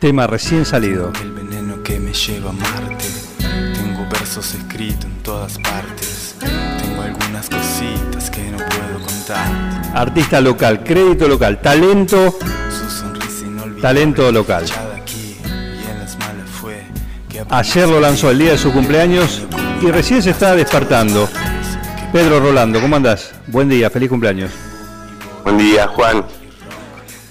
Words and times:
Tema 0.00 0.26
recién 0.26 0.64
salido. 0.64 1.12
El 1.20 1.32
veneno 1.32 1.82
que 1.82 2.00
me 2.00 2.14
lleva 2.14 2.48
a 2.48 2.52
Marte. 2.54 3.04
Tengo 3.74 4.08
versos 4.10 4.54
escritos 4.54 5.04
en 5.04 5.22
todas 5.22 5.58
partes. 5.58 6.36
Tengo 6.40 7.02
algunas 7.02 7.50
cositas 7.50 8.30
que 8.30 8.50
no 8.50 8.56
puedo 8.56 9.06
contar. 9.06 9.92
Artista 9.94 10.40
local, 10.40 10.82
crédito 10.84 11.28
local, 11.28 11.60
talento, 11.60 12.34
Su 12.70 12.90
sonrisa 12.90 13.44
inolvidable. 13.44 13.82
Talento 13.82 14.32
local. 14.32 14.64
echada 14.64 14.96
aquí 14.96 15.36
y 15.44 15.90
en 15.90 15.98
las 15.98 16.16
malas 16.18 16.48
fue 16.48 16.82
que 17.28 17.44
ayer 17.50 17.86
lo 17.86 18.00
lanzó 18.00 18.30
el 18.30 18.38
día 18.38 18.52
de 18.52 18.58
su 18.58 18.72
cumpleaños 18.72 19.42
y 19.82 19.90
recién 19.90 20.22
se 20.22 20.30
está 20.30 20.54
despertando. 20.56 21.28
Pedro 22.10 22.40
Rolando, 22.40 22.80
¿cómo 22.80 22.96
andás? 22.96 23.32
Buen 23.48 23.68
día, 23.68 23.90
feliz 23.90 24.08
cumpleaños. 24.08 24.50
Buen 25.44 25.58
día, 25.58 25.88
Juan. 25.88 26.24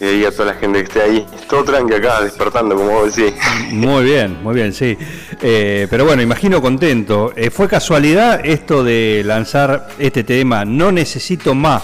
Y 0.02 0.24
a 0.24 0.32
toda 0.32 0.54
la 0.54 0.60
gente 0.60 0.80
que 0.80 0.84
esté 0.86 1.02
ahí. 1.02 1.26
Todo 1.50 1.64
tranqui 1.66 1.94
acá, 1.94 2.22
despertando, 2.22 2.76
como 2.76 2.92
vos 2.92 3.16
decís. 3.16 3.34
Muy 3.72 4.04
bien, 4.06 4.42
muy 4.42 4.56
bien, 4.56 4.72
sí. 4.74 4.98
Eh, 5.42 5.88
pero 5.90 6.06
bueno, 6.06 6.22
imagino 6.22 6.62
contento. 6.62 7.34
Eh, 7.36 7.50
¿Fue 7.50 7.68
casualidad 7.68 8.40
esto 8.46 8.84
de 8.84 9.24
lanzar 9.26 9.90
este 10.00 10.24
tema? 10.24 10.64
No 10.64 10.92
necesito 10.92 11.54
más. 11.54 11.84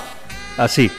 Así. 0.57 0.89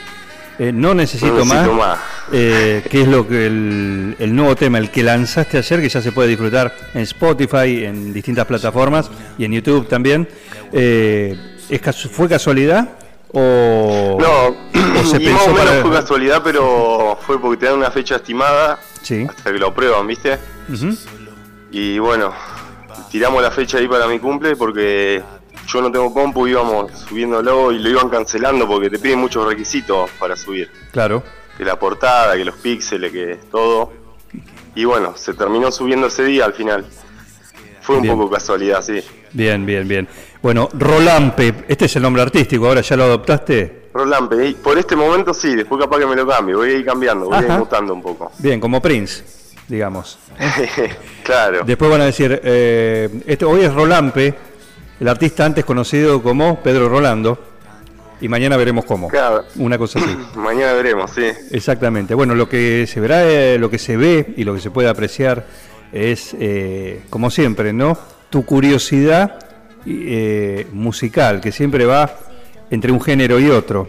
Eh, 0.58 0.72
no 0.72 0.94
necesito, 0.94 1.32
No 1.32 1.44
necesito 1.44 1.72
más. 1.72 1.88
más. 1.88 1.98
eh, 2.32 2.82
que 2.90 3.02
es 3.02 3.08
lo 3.08 3.26
que 3.28 3.46
el, 3.46 4.16
el 4.18 4.34
nuevo 4.36 4.54
tema, 4.56 4.78
el 4.78 4.90
que 4.90 5.02
lanzaste 5.02 5.58
ayer, 5.58 5.80
que 5.80 5.88
ya 5.88 6.00
se 6.02 6.12
puede 6.12 6.28
disfrutar 6.28 6.74
en 6.94 7.00
Spotify, 7.02 7.84
en 7.84 8.12
distintas 8.12 8.44
plataformas 8.46 9.10
y 9.38 9.44
en 9.44 9.52
YouTube 9.52 9.86
también. 9.88 10.28
Eh, 10.72 11.34
¿es 11.68 11.80
¿Fue 12.10 12.28
casualidad? 12.28 12.88
¿O, 13.32 14.16
No, 14.20 15.00
o 15.00 15.04
se 15.04 15.16
y 15.22 15.28
más 15.28 15.42
pensó 15.42 15.50
o 15.50 15.54
menos 15.54 15.64
para- 15.68 15.82
fue 15.82 15.90
casualidad, 15.92 16.42
pero 16.42 17.18
fue 17.26 17.40
porque 17.40 17.58
te 17.58 17.66
dan 17.66 17.76
una 17.76 17.90
fecha 17.90 18.16
estimada 18.16 18.78
Sí. 19.02 19.26
hasta 19.28 19.52
que 19.52 19.58
lo 19.58 19.74
prueban, 19.74 20.06
¿viste? 20.06 20.38
Y 21.70 21.98
bueno, 21.98 22.32
tiramos 23.10 23.42
la 23.42 23.50
fecha 23.50 23.78
ahí 23.78 23.88
para 23.88 24.06
mi 24.06 24.18
cumple 24.18 24.56
porque 24.56 25.22
yo 25.68 25.80
no 25.82 25.90
tengo 25.90 26.12
compu, 26.14 26.46
íbamos 26.46 26.90
subiéndolo 27.08 27.72
y 27.72 27.78
lo 27.78 27.88
iban 27.90 28.08
cancelando 28.08 28.66
porque 28.66 28.88
te 28.90 28.98
piden 28.98 29.18
muchos 29.18 29.46
requisitos 29.46 30.10
para 30.18 30.36
subir. 30.36 30.70
Claro. 30.92 31.22
Que 31.58 31.64
la 31.64 31.78
portada, 31.78 32.36
que 32.36 32.44
los 32.44 32.56
píxeles, 32.56 33.12
que 33.12 33.38
todo. 33.50 33.92
Y 34.74 34.84
bueno, 34.84 35.14
se 35.16 35.34
terminó 35.34 35.72
subiendo 35.72 36.06
ese 36.08 36.24
día 36.24 36.44
al 36.44 36.52
final. 36.52 36.86
Fue 37.80 37.96
un 37.96 38.02
Bien. 38.02 38.16
poco 38.16 38.30
casualidad, 38.30 38.82
sí. 38.82 39.00
Bien, 39.32 39.64
bien, 39.66 39.86
bien. 39.88 40.08
Bueno, 40.46 40.68
Rolampe, 40.74 41.64
este 41.66 41.86
es 41.86 41.96
el 41.96 42.02
nombre 42.02 42.22
artístico, 42.22 42.68
ahora 42.68 42.80
ya 42.80 42.96
lo 42.96 43.02
adoptaste. 43.02 43.88
Rolampe, 43.92 44.54
por 44.62 44.78
este 44.78 44.94
momento 44.94 45.34
sí, 45.34 45.56
después 45.56 45.82
capaz 45.82 45.98
que 45.98 46.06
me 46.06 46.14
lo 46.14 46.24
cambio, 46.24 46.58
voy 46.58 46.70
a 46.70 46.72
ir 46.74 46.84
cambiando, 46.84 47.26
voy 47.26 47.38
a 47.38 47.42
ir 47.42 47.48
mutando 47.48 47.92
un 47.92 48.00
poco. 48.00 48.30
Bien, 48.38 48.60
como 48.60 48.80
Prince, 48.80 49.24
digamos. 49.66 50.20
claro, 51.24 51.64
Después 51.66 51.90
van 51.90 52.02
a 52.02 52.04
decir, 52.04 52.40
eh, 52.44 53.22
este, 53.26 53.44
hoy 53.44 53.62
es 53.62 53.74
Rolampe, 53.74 54.32
el 55.00 55.08
artista 55.08 55.44
antes 55.44 55.64
conocido 55.64 56.22
como 56.22 56.60
Pedro 56.60 56.88
Rolando, 56.88 57.36
y 58.20 58.28
mañana 58.28 58.56
veremos 58.56 58.84
cómo. 58.84 59.08
Claro. 59.08 59.46
Una 59.56 59.76
cosa 59.76 59.98
así. 59.98 60.16
mañana 60.36 60.74
veremos, 60.74 61.10
sí. 61.10 61.26
Exactamente. 61.50 62.14
Bueno, 62.14 62.36
lo 62.36 62.48
que 62.48 62.86
se 62.86 63.00
verá, 63.00 63.24
eh, 63.24 63.58
lo 63.58 63.68
que 63.68 63.80
se 63.80 63.96
ve 63.96 64.32
y 64.36 64.44
lo 64.44 64.54
que 64.54 64.60
se 64.60 64.70
puede 64.70 64.88
apreciar 64.88 65.44
es, 65.90 66.36
eh, 66.38 67.02
como 67.10 67.32
siempre, 67.32 67.72
¿no? 67.72 67.98
Tu 68.30 68.46
curiosidad 68.46 69.40
eh, 69.86 70.66
musical, 70.72 71.40
que 71.40 71.52
siempre 71.52 71.84
va 71.86 72.10
entre 72.70 72.90
un 72.92 73.00
género 73.00 73.38
y 73.38 73.48
otro. 73.50 73.88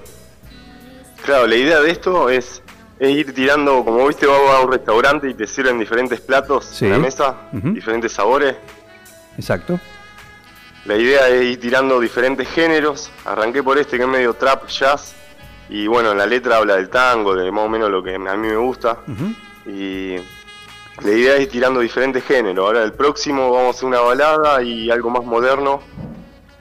Claro, 1.26 1.48
la 1.48 1.56
idea 1.56 1.80
de 1.82 1.92
esto 1.92 2.30
es, 2.30 2.62
es 3.00 3.10
ir 3.10 3.34
tirando, 3.34 3.84
como 3.84 4.08
viste, 4.08 4.26
vas 4.28 4.40
a 4.56 4.62
un 4.62 4.72
restaurante 4.72 5.30
y 5.30 5.34
te 5.34 5.46
sirven 5.48 5.80
diferentes 5.80 6.22
platos 6.22 6.66
Sí. 6.66 6.86
en 6.86 6.92
la 6.92 7.00
mesa, 7.00 7.36
diferentes 7.52 8.12
sabores. 8.12 8.56
Exacto. 9.38 9.80
La 10.86 10.96
idea 10.96 11.28
es 11.28 11.44
ir 11.44 11.60
tirando 11.60 12.00
diferentes 12.00 12.48
géneros. 12.48 13.12
Arranqué 13.26 13.62
por 13.62 13.78
este 13.78 13.98
que 13.98 14.04
es 14.04 14.10
medio 14.10 14.34
trap, 14.36 14.68
jazz. 14.70 15.14
Y 15.70 15.86
bueno, 15.88 16.14
la 16.14 16.26
letra 16.26 16.58
habla 16.58 16.76
del 16.78 16.88
tango, 16.90 17.36
de 17.36 17.52
más 17.52 17.66
o 17.66 17.70
menos 17.70 17.90
lo 17.92 18.02
que 18.02 18.16
a 18.16 18.20
mí 18.20 18.48
me 18.48 18.56
gusta. 18.56 19.00
Y 19.66 20.16
la 21.04 21.12
idea 21.12 21.36
es 21.36 21.42
ir 21.44 21.50
tirando 21.50 21.80
diferentes 21.80 22.24
géneros. 22.24 22.66
Ahora 22.66 22.84
el 22.84 22.94
próximo 22.94 23.52
vamos 23.52 23.76
a 23.76 23.78
hacer 23.78 23.88
una 23.88 24.00
balada 24.00 24.62
y 24.64 24.90
algo 24.90 25.10
más 25.10 25.24
moderno. 25.24 25.82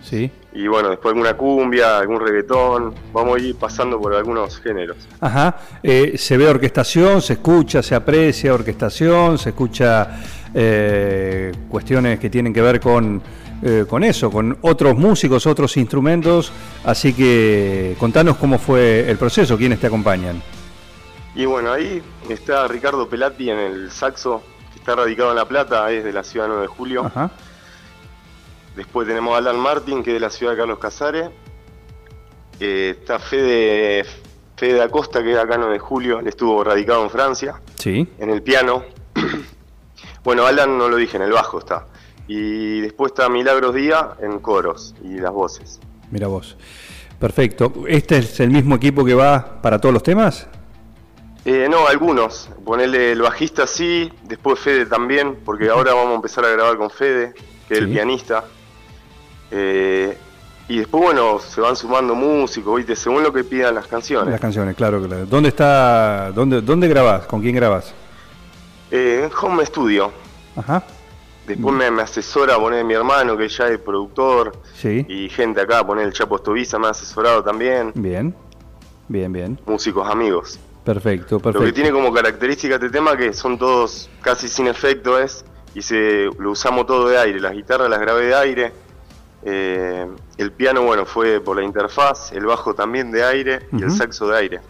Sí. 0.02 0.30
Y 0.52 0.68
bueno, 0.68 0.90
después 0.90 1.12
alguna 1.12 1.36
cumbia, 1.36 1.98
algún 1.98 2.20
reggaetón. 2.20 2.94
Vamos 3.12 3.36
a 3.36 3.40
ir 3.42 3.56
pasando 3.56 4.00
por 4.00 4.14
algunos 4.14 4.58
géneros. 4.60 4.96
Ajá. 5.20 5.56
Eh, 5.82 6.14
se 6.16 6.36
ve 6.36 6.48
orquestación, 6.48 7.20
se 7.20 7.34
escucha, 7.34 7.82
se 7.82 7.94
aprecia 7.94 8.54
orquestación, 8.54 9.38
se 9.38 9.50
escucha 9.50 10.20
eh, 10.54 11.52
cuestiones 11.68 12.18
que 12.18 12.30
tienen 12.30 12.54
que 12.54 12.62
ver 12.62 12.80
con, 12.80 13.20
eh, 13.62 13.84
con 13.88 14.04
eso, 14.04 14.30
con 14.30 14.56
otros 14.62 14.96
músicos, 14.96 15.46
otros 15.46 15.76
instrumentos. 15.76 16.52
Así 16.84 17.12
que 17.12 17.96
contanos 17.98 18.36
cómo 18.36 18.58
fue 18.58 19.10
el 19.10 19.18
proceso, 19.18 19.58
quiénes 19.58 19.80
te 19.80 19.88
acompañan. 19.88 20.40
Y 21.36 21.44
bueno, 21.44 21.70
ahí 21.72 22.02
está 22.30 22.66
Ricardo 22.66 23.08
Pelati 23.08 23.50
en 23.50 23.58
el 23.58 23.90
saxo, 23.92 24.42
que 24.72 24.78
está 24.78 24.96
radicado 24.96 25.30
en 25.30 25.36
La 25.36 25.46
Plata, 25.46 25.90
es 25.92 26.02
de 26.02 26.12
la 26.12 26.24
ciudad 26.24 26.46
9 26.48 26.62
de 26.62 26.68
Julio. 26.68 27.04
Ajá. 27.04 27.30
Después 28.74 29.06
tenemos 29.06 29.34
a 29.34 29.38
Alan 29.38 29.58
Martin, 29.58 30.02
que 30.02 30.10
es 30.10 30.14
de 30.14 30.20
la 30.20 30.30
ciudad 30.30 30.52
de 30.52 30.58
Carlos 30.58 30.78
Casares. 30.78 31.30
Eh, 32.58 32.96
está 32.98 33.18
Fede, 33.18 34.04
Fede 34.56 34.80
Acosta, 34.82 35.22
que 35.22 35.30
es 35.30 35.36
de 35.36 35.42
acá 35.42 35.56
9 35.58 35.74
de 35.74 35.78
Julio, 35.78 36.20
él 36.20 36.26
estuvo 36.26 36.64
radicado 36.64 37.04
en 37.04 37.10
Francia, 37.10 37.60
Sí. 37.76 38.08
en 38.18 38.30
el 38.30 38.42
piano. 38.42 38.82
bueno, 40.24 40.46
Alan 40.46 40.78
no 40.78 40.88
lo 40.88 40.96
dije, 40.96 41.18
en 41.18 41.22
el 41.22 41.32
bajo 41.32 41.58
está. 41.58 41.86
Y 42.28 42.80
después 42.80 43.12
está 43.12 43.28
Milagros 43.28 43.74
Díaz 43.74 44.06
en 44.20 44.38
coros 44.40 44.94
y 45.04 45.18
las 45.20 45.32
voces. 45.32 45.80
Mira 46.10 46.28
vos. 46.28 46.56
Perfecto. 47.18 47.72
¿Este 47.86 48.18
es 48.18 48.40
el 48.40 48.50
mismo 48.50 48.74
equipo 48.76 49.04
que 49.04 49.14
va 49.14 49.60
para 49.62 49.78
todos 49.78 49.92
los 49.92 50.02
temas? 50.02 50.48
Eh, 51.48 51.68
no, 51.70 51.86
algunos. 51.86 52.50
Ponerle 52.64 53.12
el 53.12 53.22
bajista 53.22 53.68
sí, 53.68 54.12
después 54.24 54.58
Fede 54.58 54.84
también, 54.86 55.36
porque 55.44 55.68
ahora 55.70 55.94
vamos 55.94 56.10
a 56.12 56.14
empezar 56.16 56.44
a 56.44 56.48
grabar 56.50 56.76
con 56.76 56.90
Fede, 56.90 57.34
que 57.68 57.74
es 57.74 57.80
el 57.80 57.88
pianista. 57.88 58.44
Eh, 59.52 60.18
y 60.68 60.78
después, 60.78 61.04
bueno, 61.04 61.38
se 61.38 61.60
van 61.60 61.76
sumando 61.76 62.16
músicos, 62.16 62.76
¿viste? 62.78 62.96
Según 62.96 63.22
lo 63.22 63.32
que 63.32 63.44
pidan 63.44 63.76
las 63.76 63.86
canciones. 63.86 64.32
Las 64.32 64.40
canciones, 64.40 64.74
claro, 64.74 65.00
claro. 65.06 65.24
¿Dónde 65.26 65.50
está, 65.50 66.32
dónde, 66.32 66.60
dónde 66.62 66.88
grabás? 66.88 67.26
¿Con 67.26 67.40
quién 67.40 67.54
grabás? 67.54 67.94
Eh, 68.90 69.22
en 69.24 69.30
Home 69.40 69.64
Studio. 69.66 70.10
Ajá. 70.56 70.82
Después 71.46 71.72
me, 71.76 71.88
me 71.92 72.02
asesora 72.02 72.56
poner 72.58 72.84
mi 72.84 72.94
hermano, 72.94 73.36
que 73.36 73.48
ya 73.48 73.68
es 73.68 73.78
productor, 73.78 74.50
Sí. 74.74 75.06
y 75.08 75.28
gente 75.28 75.60
acá, 75.60 75.86
poner 75.86 76.06
el 76.06 76.12
Chapo 76.12 76.34
Estoviza, 76.34 76.76
me 76.80 76.88
ha 76.88 76.90
asesorado 76.90 77.44
también. 77.44 77.92
Bien. 77.94 78.34
Bien, 79.06 79.32
bien. 79.32 79.60
Músicos 79.64 80.10
amigos. 80.10 80.58
Perfecto, 80.86 81.34
Lo 81.36 81.42
que 81.42 81.52
perfecto. 81.52 81.74
tiene 81.74 81.90
como 81.90 82.12
característica 82.12 82.76
este 82.76 82.90
tema 82.90 83.16
que 83.16 83.32
son 83.32 83.58
todos 83.58 84.08
casi 84.22 84.48
sin 84.48 84.68
efecto 84.68 85.18
es 85.18 85.44
y 85.74 85.82
se 85.82 86.28
lo 86.38 86.52
usamos 86.52 86.86
todo 86.86 87.08
de 87.08 87.18
aire. 87.18 87.40
Las 87.40 87.52
guitarras 87.52 87.90
las 87.90 87.98
grabé 88.00 88.26
de 88.26 88.34
aire. 88.36 88.72
eh, 89.44 90.06
el 90.38 90.52
piano, 90.52 90.82
bueno, 90.82 91.04
fue 91.04 91.40
por 91.40 91.56
la 91.56 91.64
interfaz. 91.64 92.32
El 92.32 92.46
bajo 92.46 92.72
también 92.74 93.10
de 93.10 93.24
aire 93.24 93.60
y 93.72 93.82
el 93.82 93.90
saxo 93.90 94.28
de 94.28 94.38
aire. 94.38 94.60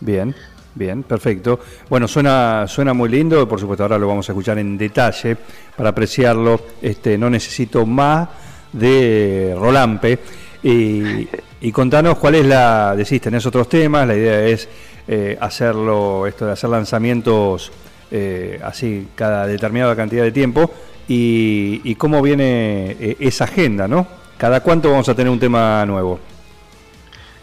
Bien, 0.00 0.34
bien, 0.74 1.02
perfecto. 1.02 1.58
Bueno, 1.88 2.06
suena, 2.06 2.66
suena 2.68 2.92
muy 2.92 3.08
lindo, 3.08 3.48
por 3.48 3.58
supuesto 3.58 3.82
ahora 3.84 3.98
lo 3.98 4.06
vamos 4.06 4.28
a 4.28 4.32
escuchar 4.32 4.58
en 4.58 4.76
detalle 4.78 5.36
para 5.76 5.88
apreciarlo. 5.90 6.60
Este, 6.82 7.16
no 7.18 7.30
necesito 7.30 7.84
más 7.86 8.28
de 8.72 9.56
Rolampe. 9.58 10.18
Y, 10.62 11.28
y 11.60 11.72
contanos 11.72 12.18
cuál 12.18 12.34
es 12.36 12.46
la, 12.46 12.94
decís, 12.96 13.20
tenés 13.20 13.46
otros 13.46 13.68
temas, 13.68 14.06
la 14.06 14.14
idea 14.16 14.46
es 14.46 14.68
eh, 15.08 15.36
hacerlo, 15.40 16.26
esto 16.26 16.46
de 16.46 16.52
hacer 16.52 16.70
lanzamientos 16.70 17.72
eh, 18.10 18.60
así 18.62 19.08
cada 19.14 19.46
determinada 19.46 19.96
cantidad 19.96 20.22
de 20.22 20.32
tiempo. 20.32 20.70
y, 21.08 21.80
y 21.84 21.94
cómo 21.94 22.20
viene 22.20 22.96
eh, 23.00 23.16
esa 23.18 23.44
agenda, 23.44 23.88
¿no? 23.88 24.06
¿Cada 24.36 24.60
cuánto 24.62 24.90
vamos 24.90 25.08
a 25.08 25.14
tener 25.14 25.32
un 25.32 25.40
tema 25.40 25.84
nuevo? 25.86 26.20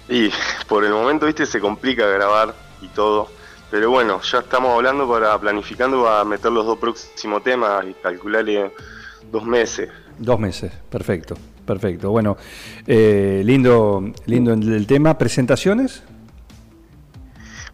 Y 0.08 0.30
por 0.68 0.86
el 0.86 0.92
momento, 0.92 1.26
viste, 1.26 1.46
se 1.46 1.60
complica 1.60 2.06
grabar 2.06 2.54
y 2.82 2.88
todo. 2.90 3.28
Pero 3.72 3.90
bueno, 3.90 4.22
ya 4.22 4.40
estamos 4.40 4.74
hablando 4.74 5.10
para 5.10 5.38
planificando 5.40 6.08
a 6.08 6.24
meter 6.24 6.52
los 6.52 6.66
dos 6.66 6.78
próximos 6.78 7.44
temas 7.44 7.84
y 7.90 7.94
calcularle 7.96 8.72
dos 9.32 9.44
meses. 9.44 9.90
Dos 10.18 10.40
meses, 10.40 10.72
perfecto, 10.90 11.36
perfecto. 11.66 12.12
Bueno, 12.12 12.38
eh, 12.86 13.42
lindo, 13.44 14.12
lindo 14.28 14.54
el 14.54 14.86
tema. 14.88 15.18
¿Presentaciones? 15.18 16.04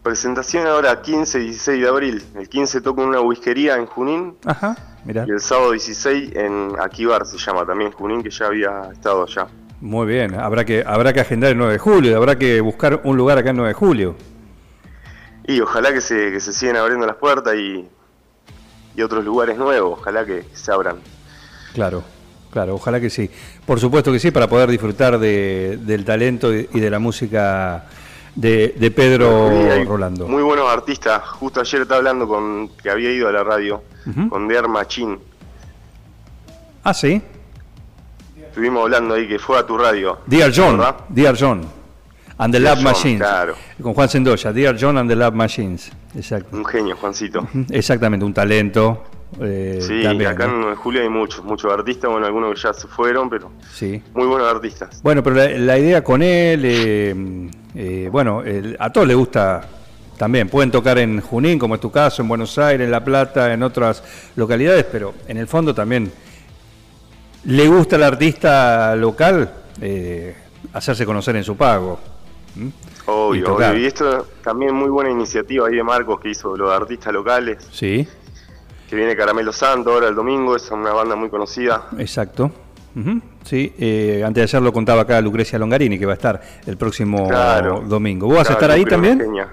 Presentación 0.02 0.66
ahora 0.66 1.00
15 1.00 1.38
y 1.40 1.44
16 1.44 1.80
de 1.80 1.88
abril. 1.88 2.24
El 2.36 2.48
15 2.48 2.80
toco 2.80 3.02
en 3.02 3.10
una 3.10 3.20
whiskería 3.20 3.76
en 3.76 3.86
Junín 3.86 4.34
Ajá, 4.44 4.76
mira. 5.04 5.24
y 5.28 5.30
el 5.30 5.38
sábado 5.40 5.70
16 5.70 6.32
en 6.34 6.72
Akibar 6.80 7.24
se 7.24 7.38
llama 7.38 7.64
también 7.64 7.92
Junín, 7.92 8.20
que 8.22 8.30
ya 8.30 8.46
había 8.46 8.90
estado 8.92 9.22
allá. 9.24 9.46
Muy 9.80 10.06
bien, 10.06 10.34
habrá 10.34 10.64
que, 10.64 10.82
habrá 10.86 11.12
que 11.12 11.20
agendar 11.20 11.52
el 11.52 11.58
9 11.58 11.74
de 11.74 11.78
julio, 11.78 12.16
habrá 12.16 12.36
que 12.36 12.60
buscar 12.60 13.00
un 13.04 13.16
lugar 13.16 13.38
acá 13.38 13.50
el 13.50 13.56
9 13.56 13.68
de 13.68 13.74
julio. 13.74 14.16
Y 15.46 15.60
ojalá 15.60 15.92
que 15.92 16.00
se, 16.00 16.32
que 16.32 16.40
se 16.40 16.52
sigan 16.52 16.76
abriendo 16.76 17.06
las 17.06 17.16
puertas 17.16 17.54
y, 17.54 17.88
y 18.96 19.02
otros 19.02 19.24
lugares 19.24 19.56
nuevos, 19.56 19.98
ojalá 20.00 20.24
que 20.24 20.44
se 20.52 20.72
abran. 20.72 20.96
Claro, 21.74 22.02
claro, 22.50 22.74
ojalá 22.74 23.00
que 23.00 23.10
sí. 23.10 23.30
Por 23.66 23.78
supuesto 23.78 24.10
que 24.12 24.18
sí, 24.18 24.30
para 24.32 24.48
poder 24.48 24.68
disfrutar 24.68 25.18
de- 25.18 25.78
del 25.80 26.04
talento 26.04 26.52
y 26.52 26.66
de 26.80 26.90
la 26.90 26.98
música 26.98 27.84
de, 28.34 28.74
de 28.78 28.90
Pedro 28.90 29.50
Sí, 29.50 29.84
Rolando. 29.84 30.26
Muy 30.28 30.42
buenos 30.42 30.70
artistas. 30.70 31.22
Justo 31.28 31.60
ayer 31.60 31.82
estaba 31.82 31.98
hablando 31.98 32.26
con 32.26 32.68
que 32.82 32.90
había 32.90 33.10
ido 33.12 33.28
a 33.28 33.32
la 33.32 33.44
radio, 33.44 33.82
con 34.28 34.48
Dear 34.48 34.68
Machine. 34.68 35.18
Ah, 36.84 36.94
sí. 36.94 37.20
Estuvimos 38.40 38.82
hablando 38.82 39.14
ahí 39.14 39.26
que 39.28 39.38
fue 39.38 39.58
a 39.58 39.66
tu 39.66 39.78
radio. 39.78 40.18
Dear 40.26 40.52
John, 40.54 40.78
¿verdad? 40.78 40.96
Dear 41.08 41.36
John. 41.38 41.62
And 42.38 42.52
the 42.52 42.58
Dear 42.60 42.70
Lab 42.74 42.76
John, 42.78 42.84
Machines. 42.84 43.20
claro. 43.20 43.54
Con 43.82 43.94
Juan 43.94 44.08
Sendoya, 44.08 44.52
Dear 44.52 44.76
John 44.78 44.98
and 44.98 45.08
the 45.08 45.16
Lab 45.16 45.34
Machines. 45.34 45.90
Exacto. 46.14 46.56
Un 46.56 46.64
genio, 46.64 46.96
Juancito. 46.96 47.46
Exactamente, 47.70 48.24
un 48.26 48.34
talento. 48.34 49.04
eh, 49.40 49.78
Sí, 49.80 50.02
también, 50.02 50.30
acá 50.30 50.46
¿no? 50.46 50.70
en 50.70 50.76
Julio 50.76 51.02
hay 51.02 51.08
muchos, 51.08 51.44
muchos 51.44 51.72
artistas, 51.72 52.10
bueno, 52.10 52.26
algunos 52.26 52.54
que 52.54 52.60
ya 52.60 52.72
se 52.74 52.86
fueron, 52.88 53.30
pero 53.30 53.50
Sí. 53.72 54.02
muy 54.12 54.26
buenos 54.26 54.50
artistas. 54.52 55.00
Bueno, 55.02 55.22
pero 55.22 55.36
la, 55.36 55.48
la 55.50 55.78
idea 55.78 56.02
con 56.04 56.22
él, 56.22 56.62
eh, 56.64 57.50
eh, 57.74 58.08
bueno, 58.10 58.42
el- 58.42 58.76
a 58.78 58.90
todos 58.92 59.06
les 59.06 59.16
gusta 59.16 59.62
también. 60.18 60.48
Pueden 60.48 60.70
tocar 60.70 60.98
en 60.98 61.20
Junín, 61.20 61.58
como 61.58 61.74
es 61.74 61.80
tu 61.80 61.90
caso, 61.90 62.22
en 62.22 62.28
Buenos 62.28 62.56
Aires, 62.58 62.84
en 62.84 62.90
La 62.90 63.02
Plata, 63.04 63.52
en 63.52 63.62
otras 63.62 64.02
localidades, 64.36 64.84
pero 64.90 65.14
en 65.26 65.36
el 65.38 65.46
fondo 65.48 65.74
también 65.74 66.12
le 67.44 67.68
gusta 67.68 67.96
al 67.96 68.04
artista 68.04 68.94
local 68.96 69.52
eh, 69.80 70.36
hacerse 70.72 71.04
conocer 71.04 71.34
en 71.36 71.44
su 71.44 71.56
pago. 71.56 71.98
¿m? 72.56 72.66
Y 72.68 72.72
Obvio, 73.06 73.44
tocar. 73.46 73.72
obvio. 73.72 73.82
Y 73.82 73.86
esto 73.86 74.28
también 74.44 74.74
muy 74.74 74.88
buena 74.88 75.10
iniciativa 75.10 75.66
ahí 75.66 75.74
de 75.74 75.82
Marcos 75.82 76.20
que 76.20 76.30
hizo 76.30 76.56
los 76.56 76.70
artistas 76.70 77.12
locales, 77.12 77.66
Sí, 77.72 78.06
que 78.88 78.94
viene 78.94 79.16
Caramelo 79.16 79.52
Santo 79.52 79.92
ahora 79.92 80.06
el 80.08 80.14
domingo, 80.14 80.54
es 80.54 80.70
una 80.70 80.92
banda 80.92 81.16
muy 81.16 81.28
conocida. 81.30 81.88
exacto. 81.98 82.52
Sí, 83.44 83.72
eh, 83.78 84.22
antes 84.24 84.40
de 84.40 84.42
ayer 84.56 84.62
lo 84.62 84.72
contaba 84.72 85.02
acá 85.02 85.20
Lucrecia 85.20 85.58
Longarini, 85.58 85.98
que 85.98 86.06
va 86.06 86.12
a 86.12 86.16
estar 86.16 86.40
el 86.66 86.76
próximo 86.76 87.28
Claro. 87.28 87.80
domingo. 87.86 88.26
¿Vos 88.26 88.36
vas 88.38 88.50
a 88.50 88.52
estar 88.54 88.70
ahí 88.70 88.84
también? 88.84 89.18
genia. 89.18 89.48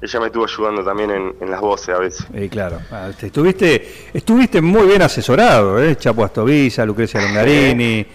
Ella 0.00 0.20
me 0.20 0.26
estuvo 0.26 0.44
ayudando 0.44 0.84
también 0.84 1.10
en, 1.10 1.34
en 1.40 1.50
las 1.50 1.60
voces 1.60 1.88
a 1.94 1.98
veces. 1.98 2.26
Eh, 2.34 2.48
claro, 2.50 2.78
Ah, 2.90 3.08
te 3.18 3.26
estuviste, 3.26 4.08
estuviste 4.12 4.60
muy 4.60 4.86
bien 4.86 5.00
asesorado, 5.02 5.82
¿eh? 5.82 5.96
Chapo 5.96 6.22
Astovisa, 6.24 6.84
Lucrecia 6.84 7.20
Longarini. 7.22 8.06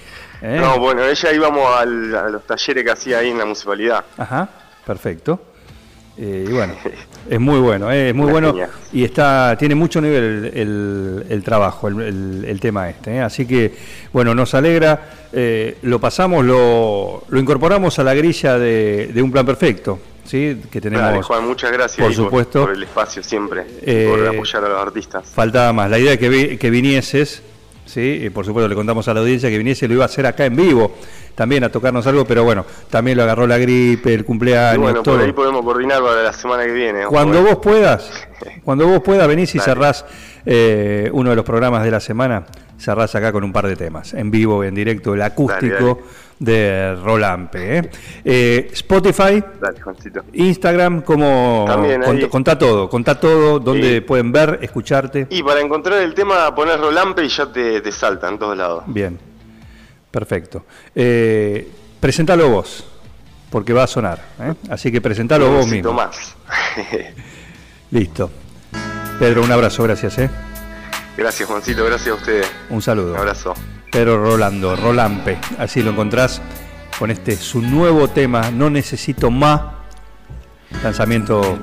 ¿eh? 0.43 0.57
No, 0.61 0.79
bueno, 0.79 1.03
ella 1.03 1.31
íbamos 1.33 1.67
al- 1.75 2.15
a 2.15 2.29
los 2.29 2.45
talleres 2.45 2.83
que 2.83 2.91
hacía 2.91 3.17
ahí 3.19 3.29
en 3.31 3.37
la 3.39 3.45
municipalidad. 3.45 4.03
Ajá, 4.17 4.47
perfecto. 4.85 5.41
Eh, 6.17 6.45
y 6.47 6.51
bueno, 6.51 6.73
es 7.29 7.39
muy 7.39 7.59
bueno, 7.59 7.91
eh, 7.91 8.09
es 8.09 8.15
muy 8.15 8.31
bueno 8.31 8.55
y 8.93 9.03
está 9.03 9.55
tiene 9.57 9.75
mucho 9.75 10.01
nivel 10.01 10.51
el, 10.53 11.25
el 11.29 11.43
trabajo, 11.43 11.87
el, 11.87 12.45
el- 12.47 12.59
tema 12.59 12.89
este. 12.89 13.15
¿eh? 13.15 13.21
Así 13.21 13.45
que, 13.45 13.73
bueno, 14.13 14.33
nos 14.35 14.53
alegra, 14.53 15.09
eh, 15.33 15.77
lo 15.83 15.99
pasamos, 15.99 16.45
lo, 16.45 17.23
lo 17.27 17.39
incorporamos 17.39 17.97
a 17.99 18.03
la 18.03 18.13
grilla 18.13 18.57
de, 18.59 19.11
de 19.13 19.21
un 19.21 19.31
plan 19.31 19.45
perfecto, 19.45 19.99
¿sí? 20.25 20.61
Que 20.71 20.79
tenemos. 20.81 21.05
Dale, 21.05 21.21
Juan, 21.23 21.47
muchas 21.47 21.71
gracias 21.71 22.05
por 22.05 22.13
supuesto. 22.15 22.61
por 22.61 22.73
el 22.75 22.83
espacio 22.83 23.23
siempre, 23.23 23.63
Eh, 23.81 24.07
por 24.09 24.27
apoyar 24.27 24.65
a 24.65 24.69
los 24.69 24.81
artistas. 24.81 25.25
Faltaba 25.33 25.73
más. 25.73 25.89
La 25.89 25.97
idea 25.99 26.11
de 26.11 26.19
que, 26.19 26.29
vi- 26.29 26.57
que 26.57 26.69
vinieses, 26.69 27.41
¿sí? 27.91 28.21
Y 28.23 28.29
por 28.29 28.45
supuesto 28.45 28.67
le 28.67 28.75
contamos 28.75 29.07
a 29.07 29.13
la 29.13 29.19
audiencia 29.19 29.49
que 29.49 29.57
viniese, 29.57 29.87
lo 29.87 29.93
iba 29.95 30.03
a 30.03 30.05
hacer 30.05 30.25
acá 30.25 30.45
en 30.45 30.55
vivo, 30.55 30.93
también 31.35 31.63
a 31.63 31.69
tocarnos 31.69 32.05
algo, 32.07 32.25
pero 32.25 32.43
bueno, 32.43 32.65
también 32.89 33.17
lo 33.17 33.23
agarró 33.23 33.45
la 33.45 33.57
gripe, 33.57 34.13
el 34.13 34.21
Y 34.21 34.23
cumpleaños, 34.23 34.81
bueno, 34.81 35.03
todo. 35.03 35.15
por 35.17 35.25
ahí 35.25 35.33
podemos 35.33 35.63
coordinar 35.63 36.01
para 36.01 36.23
la 36.23 36.33
semana 36.33 36.63
que 36.65 36.71
viene. 36.71 37.05
Cuando 37.05 37.43
vos 37.43 37.57
puedas, 37.57 38.27
cuando 38.63 38.87
vos 38.87 39.01
puedas, 39.01 39.27
venís 39.27 39.53
y 39.55 39.59
cerrás 39.59 40.05
eh, 40.45 41.09
uno 41.13 41.29
de 41.29 41.35
los 41.35 41.45
programas 41.45 41.83
de 41.83 41.91
la 41.91 41.99
semana, 41.99 42.45
cerrás 42.81 43.13
acá 43.15 43.31
con 43.31 43.43
un 43.43 43.53
par 43.53 43.67
de 43.67 43.75
temas, 43.75 44.13
en 44.13 44.31
vivo, 44.31 44.63
en 44.63 44.73
directo, 44.75 45.13
el 45.13 45.21
acústico 45.21 46.01
de 46.39 46.95
Rolampe. 46.95 47.77
¿eh? 47.77 47.89
Eh, 48.25 48.69
Spotify, 48.73 49.43
Dale. 49.61 49.79
Instagram, 50.33 51.01
como 51.03 51.67
ahí. 51.69 52.27
contá 52.27 52.57
todo, 52.57 52.89
contá 52.89 53.19
todo, 53.19 53.59
donde 53.59 53.95
Sí. 53.95 54.01
pueden 54.01 54.31
ver, 54.31 54.57
escucharte. 54.63 55.27
Y 55.29 55.43
para 55.43 55.61
encontrar 55.61 56.01
el 56.01 56.13
tema, 56.15 56.53
pones 56.55 56.79
Rolampe 56.79 57.23
y 57.23 57.29
ya 57.29 57.45
te, 57.51 57.81
te 57.81 57.91
salta 57.91 58.27
en 58.29 58.39
todos 58.39 58.57
lados. 58.57 58.83
Bien, 58.87 59.19
perfecto. 60.09 60.65
Eh, 60.95 61.69
presentalo 61.99 62.49
vos, 62.49 62.85
porque 63.51 63.73
va 63.73 63.83
a 63.83 63.87
sonar. 63.87 64.19
¿eh? 64.39 64.53
Así 64.71 64.91
que 64.91 64.99
presentalo 64.99 65.47
Un 65.49 65.55
vos 65.57 65.67
mismo. 65.67 65.93
más. 65.93 66.35
Listo. 67.91 68.31
Pedro, 69.19 69.43
un 69.43 69.51
abrazo, 69.51 69.83
gracias. 69.83 70.17
¿eh? 70.17 70.29
Gracias, 71.21 71.47
Juancito, 71.47 71.85
gracias 71.85 72.09
a 72.09 72.15
ustedes. 72.15 72.51
Un 72.69 72.81
saludo. 72.81 73.13
Un 73.13 73.19
abrazo. 73.19 73.53
Pedro 73.91 74.23
Rolando, 74.23 74.75
Rolampe, 74.75 75.37
así 75.57 75.81
lo 75.81 75.91
encontrás 75.91 76.41
con 76.97 77.11
este 77.11 77.35
su 77.35 77.61
nuevo 77.61 78.07
tema, 78.07 78.51
No 78.51 78.69
Necesito 78.69 79.29
Más. 79.29 79.61
Lanzamiento 80.83 81.59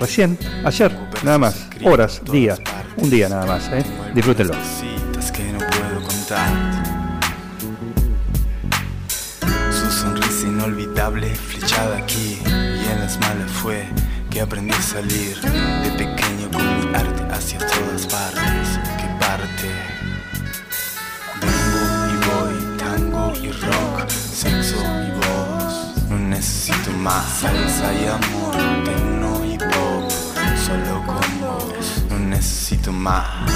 recién, 0.00 0.38
ayer, 0.64 0.92
nada 1.22 1.38
más, 1.38 1.68
horas, 1.84 2.22
días, 2.24 2.60
un 2.96 3.10
día 3.10 3.28
nada 3.28 3.46
más, 3.46 3.68
¿eh? 3.68 3.84
Disfrútenlo. 4.14 4.54
Su 9.70 9.90
sonrisa 9.90 10.46
inolvidable 10.46 11.34
flechada 11.34 11.98
aquí 11.98 12.38
y 12.44 12.92
en 12.92 13.00
las 13.00 13.20
malas 13.20 13.50
fue 13.50 13.84
que 14.30 14.40
aprendí 14.40 14.74
a 14.74 14.82
salir 14.82 15.40
de 15.40 15.90
pequeño 15.96 16.23
arte 16.94 17.22
hacia 17.30 17.58
todas 17.58 18.06
partes. 18.06 18.78
Que 18.98 19.08
parte. 19.20 19.70
Vengo 21.40 21.84
y 22.12 22.16
voy, 22.26 22.76
tango 22.78 23.32
y 23.36 23.50
rock, 23.52 24.08
sexo 24.08 24.76
y 24.76 25.10
voz. 25.10 26.08
No 26.08 26.18
necesito 26.18 26.90
más 26.92 27.24
salsa 27.40 27.92
y 27.92 28.06
amor, 28.06 28.84
techno 28.84 29.44
y 29.44 29.58
pop, 29.58 30.10
solo 30.66 31.04
con 31.06 31.40
vos. 31.40 32.04
No 32.10 32.18
necesito 32.18 32.92
más. 32.92 33.50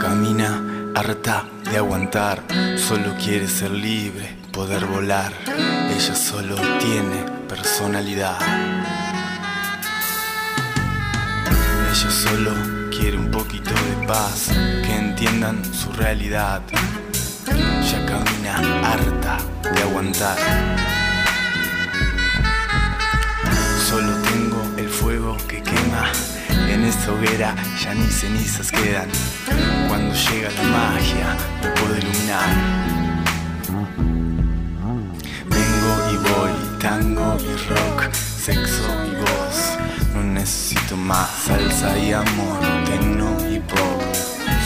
Camina 0.00 0.62
harta 0.98 1.44
de 1.70 1.76
aguantar, 1.76 2.42
solo 2.76 3.14
quiere 3.22 3.46
ser 3.46 3.70
libre, 3.70 4.36
poder 4.52 4.84
volar. 4.84 5.32
Ella 5.46 6.14
solo 6.16 6.56
tiene 6.80 7.24
personalidad. 7.48 8.36
Ella 11.92 12.10
solo 12.10 12.52
quiere 12.90 13.16
un 13.16 13.30
poquito 13.30 13.70
de 13.70 14.06
paz, 14.08 14.48
que 14.48 14.96
entiendan 14.96 15.62
su 15.72 15.92
realidad. 15.92 16.62
Ella 17.46 18.06
camina 18.06 18.56
harta 18.82 19.38
de 19.72 19.82
aguantar. 19.82 20.36
Ya 27.36 27.94
ni 27.94 28.06
cenizas 28.06 28.72
quedan. 28.72 29.08
Cuando 29.86 30.14
llega 30.14 30.50
la 30.50 30.62
magia, 30.62 31.36
me 31.62 31.68
puedo 31.72 31.98
iluminar. 31.98 32.48
Vengo 35.46 35.92
y 36.10 36.16
voy, 36.16 36.78
tango 36.80 37.36
y 37.38 37.68
rock, 37.68 38.12
sexo 38.12 38.88
y 39.04 39.14
voz. 39.20 39.78
No 40.14 40.22
necesito 40.22 40.96
más 40.96 41.28
salsa 41.46 41.98
y 41.98 42.12
amor, 42.12 42.60
techno 42.86 43.36
y 43.54 43.60
pop. 43.60 44.02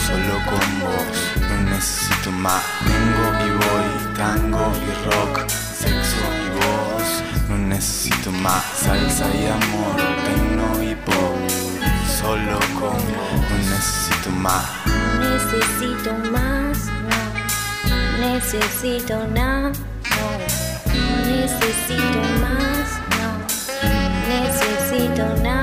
solo 0.07 0.35
con 0.45 0.79
vos. 0.79 1.17
No 1.41 1.69
necesito 1.69 2.31
más. 2.31 2.63
Vengo 2.85 3.25
y 3.45 3.49
voy, 3.51 4.15
tango 4.15 4.71
y 4.87 5.11
rock, 5.11 5.47
sexo 5.49 6.23
y 6.43 6.49
voz. 6.55 7.49
No 7.49 7.57
necesito 7.57 8.31
más. 8.31 8.63
Salsa 8.83 9.25
y 9.35 9.47
amor, 9.47 9.97
tecno 10.25 10.81
y 10.81 10.95
pop. 10.95 11.32
Solo 12.23 12.57
con 12.79 12.93
vos. 12.93 13.33
Necesito 13.69 14.29
más. 14.31 14.65
Necesito 15.19 16.13
más, 16.31 16.77
no. 17.09 17.21
Necesito 18.25 19.27
nada, 19.27 19.71
no. 20.15 20.27
Necesito 21.27 22.21
más, 22.39 22.87
no. 23.19 23.29
Necesito 24.29 25.23
nada, 25.43 25.62